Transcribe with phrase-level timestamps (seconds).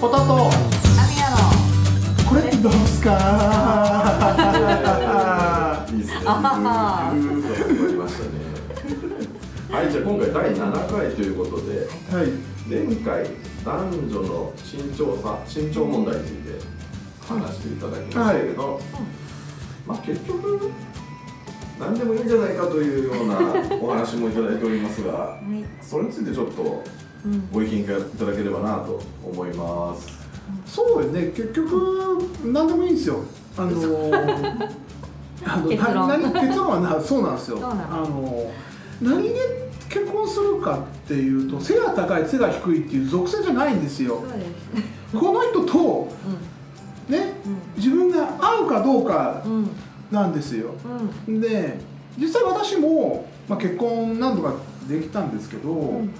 [0.00, 0.36] ポタとア
[1.10, 1.36] ミヤの？
[2.26, 3.12] これってどうすか？
[5.92, 6.16] いいですね。
[6.24, 7.12] あ。
[9.70, 12.28] はい、じゃあ今回第7回ということで、はい。
[12.66, 13.26] 前回
[13.62, 16.58] 男女の身長差、身長問題について
[17.28, 18.80] 話していただきましたけど、
[19.86, 20.70] まあ結局
[21.78, 23.38] 何でもいいんじゃないかというような
[23.82, 25.42] お話もいただいておりますが、はい。
[25.84, 26.82] それについてちょっとうん
[27.52, 30.08] ご意見いただければなと思います。
[30.66, 31.32] そうよね。
[31.34, 33.22] 結局何でもいいんですよ。
[33.56, 33.70] あの
[35.44, 36.32] あの結論。
[36.32, 37.58] 結論はなそうなんですよ。
[37.62, 38.50] あの
[39.00, 44.22] 何で結婚するかっていうと背が高い背が低いっていう属性じゃないんですよ。
[45.12, 46.08] この人と
[47.08, 47.34] うね
[47.76, 49.70] 自分が合うかどうかんうん
[50.10, 50.70] なんですよ。
[51.28, 51.40] うん。
[51.40, 51.78] で
[52.18, 54.54] 実際私も、まあ、結婚何度か
[54.88, 56.10] できたんですけど、うん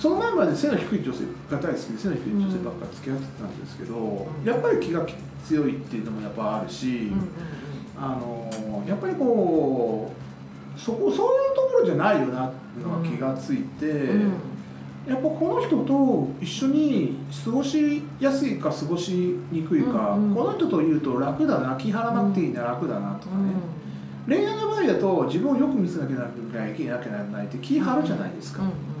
[0.00, 4.48] その前まで背の低い女性が大好きで背の低い女性ばっかり付き合ってたんですけど、うん。
[4.48, 5.04] やっぱり気が
[5.46, 7.28] 強いっていうのもやっぱあるし、うん
[8.02, 14.32] あのやっぱりこうそこそういうところじゃないよなっていうのが気がついて、うん。
[15.06, 20.34] やっぱこの人と一緒に過ごしやすいか過ごしにくいか、うんうん。
[20.34, 23.52] この人といると楽だな気張らなくていいな、楽だなとかね、
[24.26, 28.99] 恋愛の場合だと自分をよく見せなきゃいけなきゃならないって気張るじゃないですか、うんうん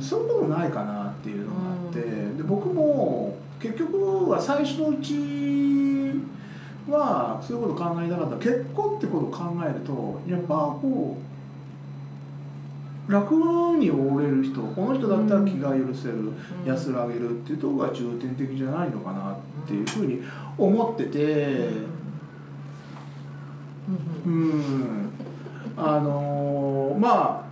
[0.00, 5.14] そういうことないかなっていうのがあって、で僕も結局は最初のうち
[6.88, 8.36] はそういうこと考えなかった。
[8.36, 11.18] 結婚ってことを考えるとやっぱこ
[13.08, 13.34] う楽
[13.78, 16.34] に折れる人この人だったら気が許せる、うん。
[16.64, 20.22] 安らげるっていうところが重点的じゃないのかなっていうふうに
[20.56, 21.68] 思ってて。
[23.88, 24.30] うん。
[24.30, 24.32] うん。
[24.34, 25.10] うん。
[25.76, 27.49] あのーまあ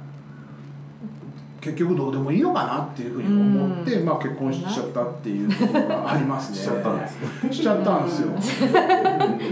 [1.60, 4.06] 結局どうでもいいのかなっていうふうに思って、うん。
[4.06, 6.58] まあ、結婚しちゃったっていうところがありますね。
[6.58, 7.52] しちゃったんですね。
[7.52, 8.28] しちゃったんですよ。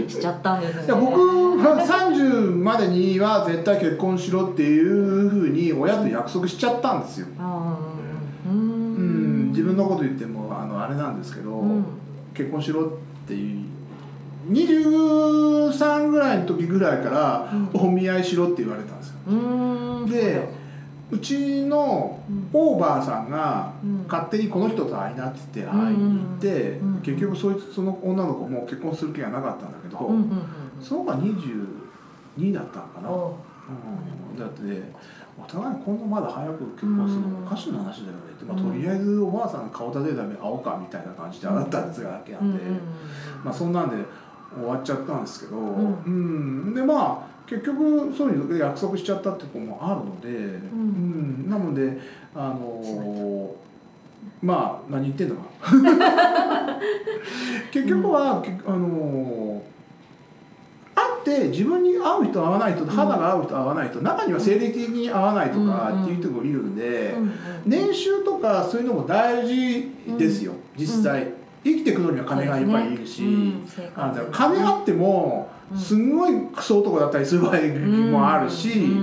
[0.07, 0.85] しちゃったんです ね。
[0.85, 1.19] いや僕
[1.59, 9.47] は30までには絶対結婚しろっていうふうに親と約束しちゃったんですよ、あーううん。
[9.47, 11.85] ん自分のこと言ってもあのあれなんですけど、うん。
[12.33, 12.87] 結婚しろっ
[13.27, 13.65] ていう
[14.49, 17.69] 23ぐらいの時ぐらいからうん。
[17.81, 19.15] お見合いしろって言われたんですよ。
[19.27, 20.66] うんで
[21.09, 22.49] うちのうん。
[22.53, 24.05] オーバーさんがうん。
[24.07, 29.97] 勝手にこの人と会いなって言ってうん会いに行って、うん結局そいつその女の子も結婚する気がなかったんだけど、
[30.81, 33.37] その子が22だったのかな、お
[33.69, 34.33] う。
[34.35, 34.93] ん、だってね
[35.39, 42.63] お互いこんなまだ早く結婚するのおかしな話だよねって、まあ、とりあえずおばあさんの顔立てるために会おうかみたいな感じで洗ったやつがだけなんで、
[43.43, 43.97] まあそんなんで
[44.53, 46.73] 終わっちゃったんですけど、うん。
[46.73, 51.49] でまあ結局そういうの約束しちゃったってこともあるので、うん。
[51.49, 51.97] なので
[52.35, 53.55] あの
[54.41, 55.41] まあ何言ってんのか
[57.71, 59.61] 結局は、けあの
[60.93, 67.15] 会って自分に合う人合わない人肌が合う人合わない人中には生理的に合わないとかっていう人もいるんで、
[67.65, 71.31] 年収とかそういうのも大事ですよ、実際。
[71.63, 73.23] 生きていくのには金がいっぱいいるし、
[73.95, 77.57] あの金あってもすんごいクソ男だったりする場合
[78.11, 78.97] もあるし、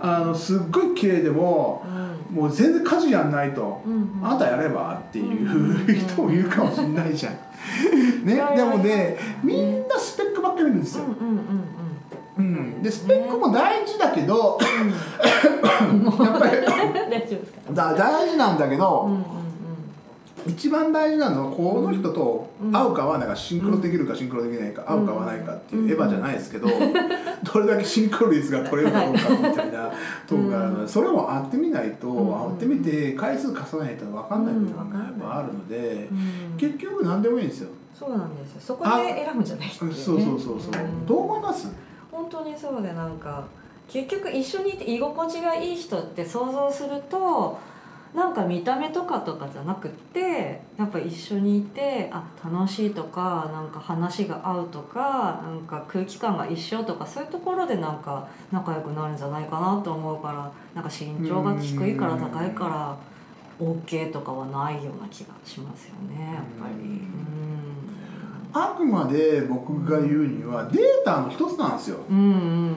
[0.00, 1.84] あのすっごい綺麗でも
[2.30, 3.80] もう全然家事やんないと、
[4.22, 7.34] あんたやればっていう人もいるかもしれないじゃん。
[8.26, 11.04] ね、でもねみんなスペックばっかり見るんですよ。
[12.36, 16.52] うん、でスペックも大事だけどやっぱり
[17.08, 17.72] 大丈夫ですか？
[17.72, 19.08] だ大事なんだけど、
[20.46, 26.68] 一番大事なのはこの人と合うか合わないかシンクロできるかシンクロできないか合うか合わないかっていうエヴァじゃないですけど
[27.52, 29.90] どれだけシンクロ率が取れるかどうかみたいな
[30.26, 36.14] とこがあるのでそれも会ってみないと会ってみて回数重ねないと分かんない部分がやっぱあるのでう
[36.54, 36.56] ん。
[36.58, 37.70] 結局何でもいいんですよ。
[37.94, 38.60] そうなんですよ。
[38.60, 38.90] そこで
[39.24, 40.82] 選ぶんじゃないってそいうそうそうそう。
[40.82, 41.06] ん。
[41.06, 41.68] どう思います？
[42.10, 43.44] 本当にそうでなんか
[43.88, 47.58] 結局一緒にいて居心地がいい人って想像すると
[48.14, 62.96] なんか見た目とかとかじゃなくってやっぱ一緒にいてあ楽しいとかなんか話が合うとかなんか空気感が一緒とかそういうところでなんか仲良くなるんじゃないかなと思うからなんか身長が低いから高いから
[63.58, 66.84] OK とかはないような気がしますよねやっぱり。
[66.84, 67.34] うん
[68.56, 71.98] あくまで僕が言うにはデータの一つなんですよ。
[72.08, 72.30] うんうんう
[72.70, 72.76] ん、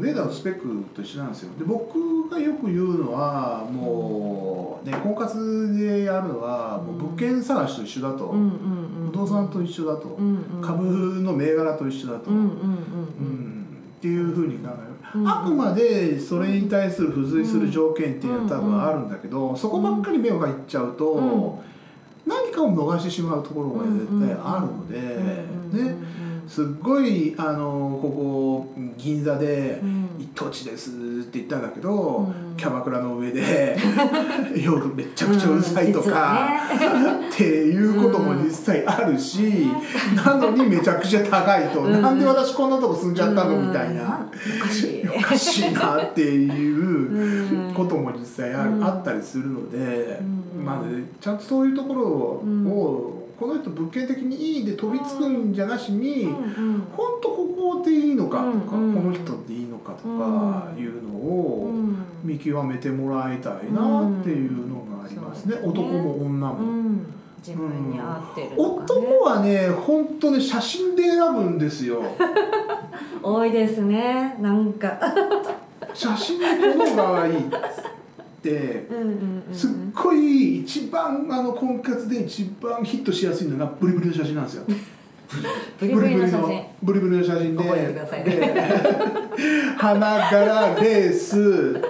[0.00, 1.50] データのスペックと一緒なんですよ。
[1.58, 10.84] で僕がよく言うのはもうね婚活でやるのはもう物件探しと一緒だと、うんうんうん不動産と一緒だと、うんうん株
[11.22, 13.66] の銘柄と一緒だと、うんうんうんうん。
[13.98, 21.72] っていうふうに考える、うんあくまでそれに対する付随する条件っていうのは多分あるんだけど、そこばっかり目がいっちゃうと、うん。
[22.24, 24.96] 何かを逃してしまうところが絶対あるので
[25.76, 25.96] ね
[26.46, 29.80] すっごいあのここ銀座で
[30.18, 30.90] 「一等地です」
[31.22, 33.76] って言ったんだけど、キャバクラの上で
[34.54, 36.48] 夜めちゃくちゃうるさいとか、
[37.32, 39.68] っていうことも実際あるし、
[40.16, 44.26] なのにめちゃくちゃ高いと、なんで私こんなとこ住んじゃったのみたいな、
[44.60, 45.08] おかしい。
[45.08, 50.20] おかしいなっていうことも実際あ,、あったりするので、
[50.64, 56.26] まあね、ちゃんとそういうところを、この人物件的にいいで飛びつくんじゃなしに、
[56.92, 57.30] 本当
[57.82, 61.70] でいいのかとか、この人でいいのかとかいうのを
[62.22, 66.58] 見極めてもらいたいなっていうのがありますね、男も女も。
[67.44, 72.00] 自分に合ってる、ね、男はね本当ね写真で選ぶんですよ。
[73.20, 74.36] 多いですね。
[74.40, 74.98] なんか。
[75.94, 77.40] 写真でこのがいいっ
[78.42, 78.88] て
[79.52, 84.64] すっごい一番あの婚活で一番ヒットしやすいのがブリブリの写真なんですよ。
[85.80, 88.54] ブリブリの写真ブリブリの写真で覚えてくださいね。
[89.78, 91.80] 花柄レース。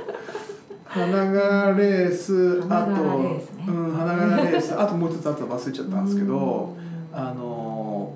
[0.87, 2.61] 花柄レース。
[2.65, 3.65] あと花柄レースね。
[3.67, 4.81] うん花柄レース。
[4.81, 6.77] あともう一つあったら忘れちゃったんですけど
[7.13, 8.15] あの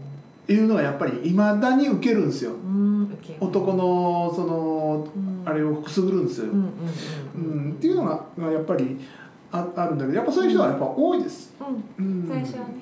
[0.49, 2.52] いうのがやっぱりいまだに受けるんですよ。
[3.40, 5.08] 男のその
[5.44, 6.56] あれをくすぐるんですよ、う
[7.38, 8.99] んっていうのががやっぱり
[9.50, 11.55] ああるんだけどやっぱそういう人はやっぱ多いです、
[11.99, 12.26] うん。
[12.29, 12.75] 最初はね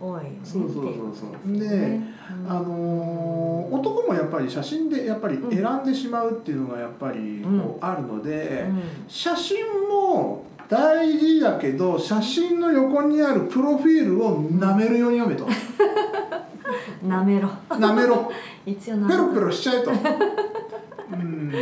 [0.00, 1.58] 多いよねそうそうそうそう。
[1.58, 2.00] で、
[2.48, 8.66] あのー男もやっぱり写真でやっぱり選んでしまうっていうのがやっぱりこうあるので、
[9.06, 15.46] 写真も大事だけど写真の横にあるプロフィールを舐めるように読めと。
[17.06, 17.48] なめろ。
[17.68, 18.30] 舐めろ。
[18.66, 19.90] 一応なペロペロしちゃえと。
[21.12, 21.52] うん。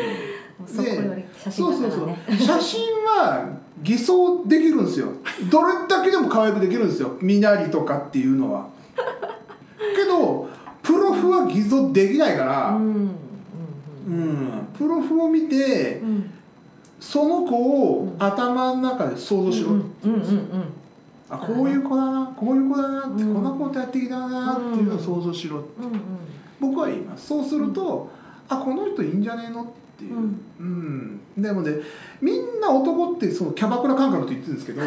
[0.66, 2.36] そこより写真そうそうそう。
[2.36, 5.08] 写真は偽装できるんですよ。
[5.50, 7.16] どれだけでも可愛くできるんですよ。
[7.20, 8.68] 身なりとかっていうのは。
[9.96, 10.48] けど
[10.82, 13.10] プロフは偽造できないから、うんうん
[14.06, 14.68] うん。
[14.76, 16.30] プロフを見てうん。
[17.00, 20.74] その子を頭の中で想像しろ、うんうんうん
[21.30, 23.34] あこういう子だなこういう子だなって、うん。
[23.34, 25.64] こんなことやってきたなっていうのを想像しろ、うん
[26.60, 28.10] 僕は言いますそうすると、
[28.48, 29.72] あこの人いいんじゃねえのって
[30.04, 30.40] いう、うん。
[30.58, 30.62] う
[31.40, 31.42] ん。
[31.42, 31.72] でもね
[32.20, 34.82] みんな男ってそのキャバクラ感覚って言ってるんですけど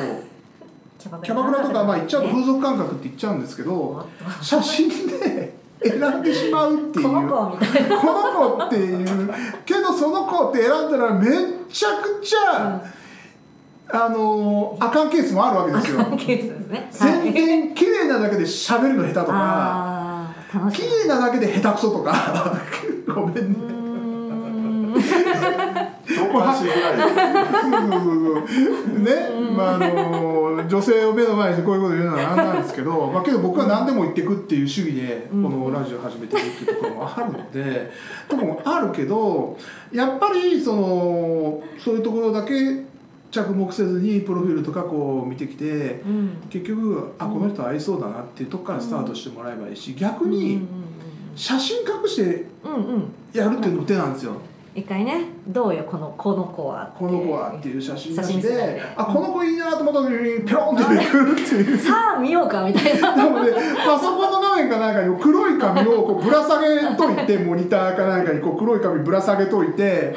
[0.99, 4.07] キャバキャバクラとかまあ言っちゃうと風俗感覚って言っちゃうんですけど
[4.41, 5.53] 写真で
[5.83, 7.07] 選んでしまうっていう。
[7.07, 7.97] この子みたいな。
[7.99, 9.33] この子っていう。
[9.65, 11.31] けどその子って選んだらめっ
[11.69, 12.83] ちゃくちゃ、
[13.93, 16.05] あのあかんケースもあるわけですよ。
[16.17, 20.33] ケースですね全然綺麗なだけで喋るの下手とか
[20.71, 22.57] 綺い麗なだけで下手くそとか
[23.07, 23.80] ごめんね
[26.31, 26.97] 共感しづらい
[29.01, 37.91] ね、まああの女性を目の前にこういうこと言うのはなんなんですけど、まあ、けど僕は何でも言ってくっていう主義でこのラジオ始めてるっていうところもあるので
[38.29, 39.57] とこもあるけど
[39.91, 42.91] やっぱりそのそういうところだけ
[43.31, 46.37] 着目せずにプロフィールとかこう見てきてうん。
[46.49, 50.61] 結局あこの人合いそうだなっていうとこからスタートしてもらえばいいし逆うんに
[51.35, 53.13] 写真隠してうんうん。
[53.33, 54.33] やるっていうのも手なんですよ。
[54.73, 56.93] 一回ねどうよこのこの子は。
[56.97, 57.57] この子は？
[57.57, 58.55] っていう写真写真撮て。
[58.55, 61.77] 影あこの子いいなと思った時にピロンってめくるっていう。
[61.79, 63.15] さあ見ようかみたいな。
[63.21, 63.51] でもね
[63.85, 70.15] パソコンの画面かなんかに黒い紙をこうぶら下げといてモニターかなんかにこう黒い紙ぶら下げといてで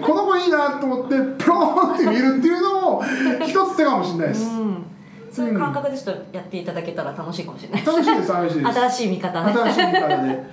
[0.00, 3.02] この子いいなと思ってピロンって見るっていうのも
[3.42, 4.44] 一つ手かもしれないです。
[4.46, 4.86] うん。
[5.30, 8.72] そういう感覚でちょっとやっていただけたら楽しいかもしれない楽しいです楽しいです。
[8.72, 9.52] 新しい見方ね。
[9.52, 10.44] 新しい見方で。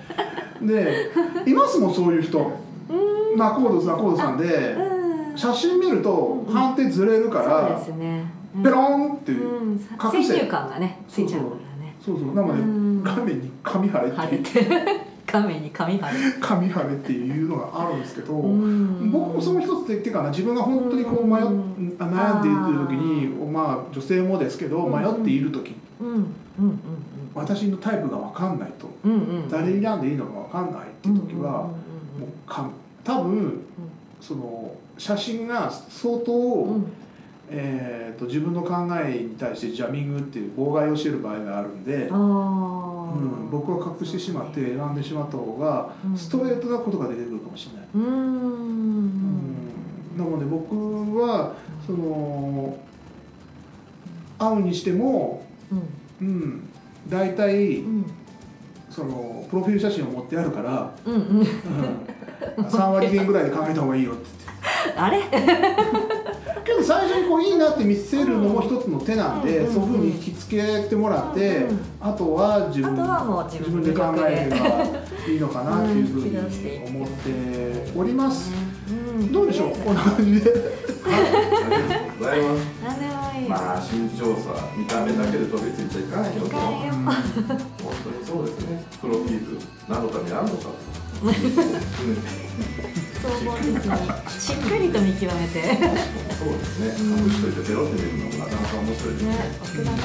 [0.60, 1.10] で
[1.46, 2.50] いますもんそういう人
[3.36, 5.38] 仲人さん仲人さんでうん。
[5.38, 8.24] 写真見ると判定ずれるかそうらですね。
[8.56, 8.62] うん。
[8.62, 9.78] ペロンって隠
[10.12, 10.22] せ。
[10.22, 11.94] 先入観がねついちゃうからね。
[12.04, 12.34] そうそう。
[12.34, 13.02] なのでうん。
[13.02, 14.16] 画面に紙貼れって
[15.26, 19.10] 画面に紙貼る 紙貼れっていうのがあるんですけど、うん。
[19.12, 24.92] 僕もその一つでっていうかな自分が本当にこう迷っ悩んでいる時にまあ女性もですけどうん。
[24.92, 25.74] 迷っている時。
[27.34, 28.88] 私のタイプが分かんないと。
[29.48, 31.70] 誰に選んでいいのか分かんないっていう時はも
[32.26, 32.68] うか
[33.14, 33.64] 多分
[34.20, 36.74] その写真が相当、うん。
[36.74, 36.92] うん
[37.52, 42.06] えー、と自分の考えに対してジャミングっていう妨害をしている場合があるんで。
[42.06, 42.14] う
[43.12, 46.16] ん、僕は隠してしまって選んでしまった方がうん。
[46.16, 50.16] ストレートなことが出てくるかもしれない、うーうんん。
[50.16, 50.76] なので僕
[51.18, 52.78] はその
[54.38, 55.44] 会うにしても、
[56.20, 56.28] うん。
[56.28, 56.68] うん、
[57.08, 58.06] 大体うん。
[58.90, 61.20] そのプロフィール写真を持ってあるから、うんうん。
[61.20, 61.46] うん、
[62.64, 64.28] 3割減ぐらいで考えた方がいいよって
[64.96, 65.40] あれ言って。
[66.70, 71.66] けに最初にこういいなって見せるのも一つの手なんで、そういうふうに引きつけてもらって、
[72.00, 74.56] あとは自分あとはもう自分で自分で考えれば
[75.28, 76.36] いいのかなっていうふうに
[76.98, 78.52] 思っております。
[78.88, 79.32] うん。
[79.32, 79.70] どうでしょう？
[79.72, 80.50] こんな感じで。
[80.50, 81.16] はい、あ
[81.68, 82.40] りがとうござい。
[82.40, 83.09] ます。
[83.50, 86.56] まあ身長差、見た目だけで飛びついちゃいかないよと。
[86.56, 86.86] 本
[88.04, 88.84] 当にそうですね。
[89.00, 90.68] プロフィール何のためにあるのか。
[91.22, 91.34] うん
[93.20, 93.74] 総合的に
[94.40, 95.76] しっかりと見極めてね
[96.38, 96.86] そうですね。
[96.96, 99.28] 隠しといてペロって見るのもなかなか面白いですね。
[99.60, 99.98] おつだね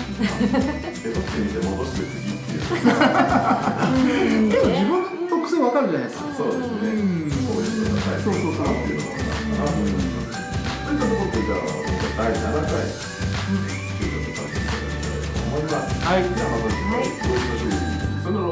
[1.02, 4.52] ペロって見て戻して次っていう。
[4.52, 6.34] でも自分の特性わかるじゃないですか。
[6.36, 6.90] そうですね。
[6.90, 10.44] うんこういうのが大切だなっていうのが分かなと思います。
[10.84, 11.72] といったところでじゃあ
[12.18, 13.15] 第7回
[15.74, 16.24] はい。
[16.36, 17.72] じゃあまた次回お会い。
[18.24, 18.48] さよなら。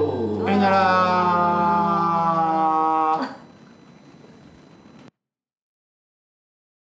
[0.46, 1.73] さよなら。